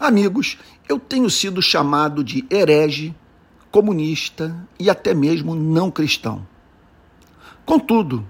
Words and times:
Amigos, 0.00 0.56
eu 0.88 0.98
tenho 0.98 1.28
sido 1.28 1.60
chamado 1.60 2.24
de 2.24 2.42
herege, 2.50 3.14
comunista 3.70 4.56
e 4.78 4.88
até 4.88 5.12
mesmo 5.12 5.54
não 5.54 5.90
cristão. 5.90 6.46
Contudo, 7.66 8.26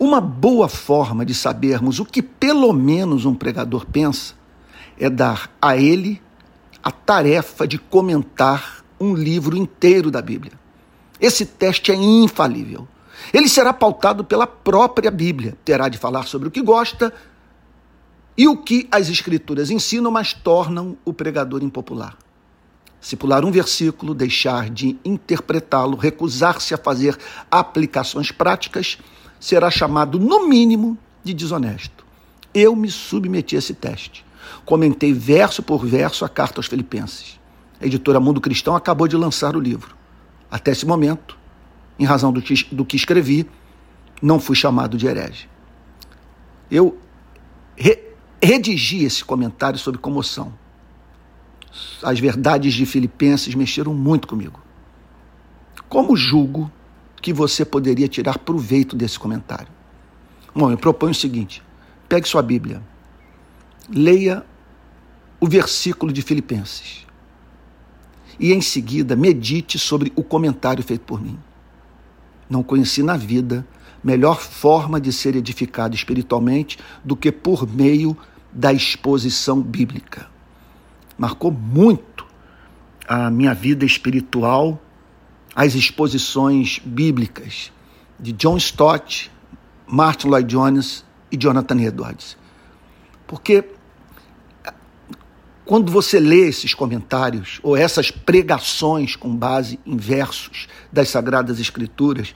uma 0.00 0.22
boa 0.22 0.68
forma 0.68 1.26
de 1.26 1.34
sabermos 1.34 2.00
o 2.00 2.04
que 2.06 2.22
pelo 2.22 2.72
menos 2.72 3.26
um 3.26 3.34
pregador 3.34 3.84
pensa 3.84 4.34
é 4.98 5.10
dar 5.10 5.50
a 5.60 5.76
ele 5.76 6.22
a 6.82 6.90
tarefa 6.90 7.68
de 7.68 7.76
comentar 7.76 8.82
um 8.98 9.14
livro 9.14 9.54
inteiro 9.54 10.10
da 10.10 10.22
Bíblia. 10.22 10.54
Esse 11.20 11.44
teste 11.44 11.92
é 11.92 11.94
infalível. 11.94 12.88
Ele 13.34 13.50
será 13.50 13.72
pautado 13.74 14.24
pela 14.24 14.46
própria 14.46 15.10
Bíblia. 15.10 15.58
Terá 15.62 15.90
de 15.90 15.98
falar 15.98 16.24
sobre 16.24 16.48
o 16.48 16.50
que 16.50 16.62
gosta 16.62 17.12
e 18.36 18.46
o 18.46 18.56
que 18.56 18.86
as 18.90 19.08
Escrituras 19.08 19.70
ensinam, 19.70 20.10
mas 20.10 20.32
tornam 20.32 20.96
o 21.04 21.12
pregador 21.12 21.62
impopular. 21.62 22.16
Se 23.00 23.16
pular 23.16 23.44
um 23.44 23.50
versículo, 23.50 24.14
deixar 24.14 24.68
de 24.68 24.96
interpretá-lo, 25.04 25.96
recusar-se 25.96 26.74
a 26.74 26.78
fazer 26.78 27.16
aplicações 27.50 28.32
práticas, 28.32 28.98
será 29.38 29.70
chamado, 29.70 30.18
no 30.18 30.48
mínimo, 30.48 30.98
de 31.22 31.32
desonesto. 31.32 32.04
Eu 32.52 32.74
me 32.74 32.90
submeti 32.90 33.54
a 33.54 33.58
esse 33.58 33.74
teste. 33.74 34.24
Comentei 34.64 35.12
verso 35.12 35.62
por 35.62 35.84
verso 35.84 36.24
a 36.24 36.28
carta 36.28 36.58
aos 36.58 36.66
Filipenses. 36.66 37.38
A 37.80 37.86
editora 37.86 38.18
Mundo 38.18 38.40
Cristão 38.40 38.74
acabou 38.74 39.06
de 39.06 39.16
lançar 39.16 39.54
o 39.56 39.60
livro. 39.60 39.94
Até 40.50 40.72
esse 40.72 40.86
momento, 40.86 41.38
em 41.98 42.04
razão 42.04 42.32
do 42.32 42.40
que, 42.40 42.54
do 42.72 42.84
que 42.84 42.96
escrevi, 42.96 43.48
não 44.22 44.40
fui 44.40 44.56
chamado 44.56 44.96
de 44.96 45.06
herege. 45.06 45.48
Eu 46.70 46.98
re, 47.76 48.05
redigi 48.46 49.04
esse 49.04 49.24
comentário 49.24 49.76
sobre 49.76 50.00
comoção. 50.00 50.52
As 52.00 52.20
verdades 52.20 52.74
de 52.74 52.86
Filipenses 52.86 53.54
mexeram 53.56 53.92
muito 53.92 54.28
comigo. 54.28 54.60
Como 55.88 56.16
julgo 56.16 56.70
que 57.20 57.32
você 57.32 57.64
poderia 57.64 58.06
tirar 58.06 58.38
proveito 58.38 58.94
desse 58.94 59.18
comentário? 59.18 59.68
Bom, 60.54 60.70
eu 60.70 60.78
proponho 60.78 61.10
o 61.10 61.14
seguinte: 61.14 61.60
pegue 62.08 62.28
sua 62.28 62.40
Bíblia, 62.40 62.80
leia 63.88 64.46
o 65.40 65.48
versículo 65.48 66.12
de 66.12 66.22
Filipenses 66.22 67.04
e 68.38 68.52
em 68.52 68.60
seguida 68.60 69.16
medite 69.16 69.76
sobre 69.78 70.12
o 70.14 70.22
comentário 70.22 70.84
feito 70.84 71.02
por 71.02 71.20
mim. 71.20 71.38
Não 72.48 72.62
conheci 72.62 73.02
na 73.02 73.16
vida 73.16 73.66
melhor 74.04 74.40
forma 74.40 75.00
de 75.00 75.12
ser 75.12 75.34
edificado 75.34 75.96
espiritualmente 75.96 76.78
do 77.04 77.16
que 77.16 77.32
por 77.32 77.66
meio 77.66 78.16
da 78.56 78.72
exposição 78.72 79.60
bíblica. 79.60 80.26
Marcou 81.18 81.52
muito 81.52 82.26
a 83.06 83.30
minha 83.30 83.52
vida 83.52 83.84
espiritual 83.84 84.82
as 85.54 85.74
exposições 85.74 86.80
bíblicas 86.84 87.70
de 88.18 88.32
John 88.32 88.56
Stott, 88.56 89.30
Martin 89.86 90.28
Lloyd 90.28 90.48
Jones 90.48 91.04
e 91.30 91.36
Jonathan 91.36 91.80
Edwards. 91.80 92.36
Porque 93.26 93.64
quando 95.64 95.92
você 95.92 96.18
lê 96.18 96.48
esses 96.48 96.72
comentários 96.72 97.60
ou 97.62 97.76
essas 97.76 98.10
pregações 98.10 99.16
com 99.16 99.34
base 99.34 99.78
em 99.84 99.96
versos 99.96 100.66
das 100.90 101.10
Sagradas 101.10 101.60
Escrituras 101.60 102.34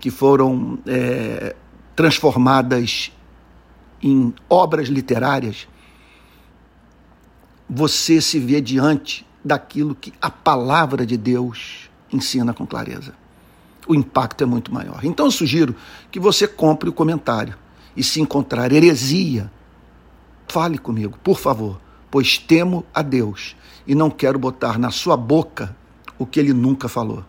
que 0.00 0.10
foram 0.10 0.78
é, 0.86 1.54
transformadas 1.94 3.12
em 4.02 4.34
obras 4.48 4.88
literárias, 4.88 5.68
você 7.68 8.20
se 8.20 8.38
vê 8.38 8.60
diante 8.60 9.26
daquilo 9.44 9.94
que 9.94 10.12
a 10.20 10.30
palavra 10.30 11.06
de 11.06 11.16
Deus 11.16 11.90
ensina 12.12 12.52
com 12.52 12.66
clareza. 12.66 13.14
O 13.86 13.94
impacto 13.94 14.42
é 14.42 14.46
muito 14.46 14.72
maior. 14.72 15.00
Então 15.04 15.26
eu 15.26 15.30
sugiro 15.30 15.74
que 16.10 16.20
você 16.20 16.46
compre 16.46 16.88
o 16.88 16.92
comentário 16.92 17.54
e 17.96 18.02
se 18.02 18.20
encontrar 18.20 18.72
heresia, 18.72 19.50
fale 20.46 20.78
comigo, 20.78 21.18
por 21.22 21.38
favor 21.38 21.80
pois 22.10 22.36
temo 22.36 22.84
a 22.92 23.02
Deus 23.02 23.54
e 23.86 23.94
não 23.94 24.10
quero 24.10 24.38
botar 24.38 24.78
na 24.78 24.90
sua 24.90 25.16
boca 25.16 25.76
o 26.18 26.26
que 26.26 26.40
ele 26.40 26.52
nunca 26.52 26.88
falou. 26.88 27.24